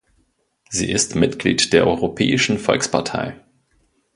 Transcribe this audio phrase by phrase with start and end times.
[0.71, 3.39] Sie ist Mitglied der Europäischen Volkspartei.